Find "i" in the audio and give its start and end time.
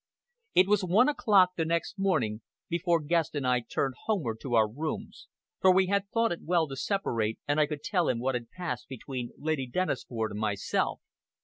3.45-3.59, 7.59-7.67